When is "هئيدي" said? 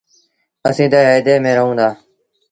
1.09-1.33